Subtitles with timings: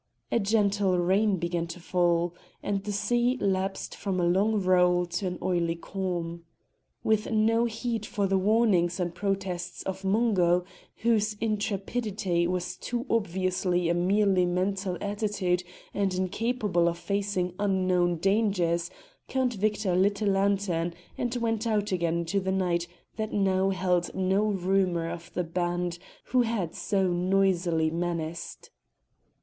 [0.31, 5.27] A gentle rain began to fall, and the sea lapsed from a long roll to
[5.27, 6.43] an oily calm.
[7.03, 10.65] With no heed for the warnings and protests of Mungo,
[11.03, 18.89] whose intrepidity was too obviously a merely mental attitude and incapable of facing unknown dangers,
[19.27, 22.87] Count Victor lit a lantern and went out again into the night
[23.17, 25.99] that now held no rumour of the band
[26.33, 28.71] who had so noisily menaced.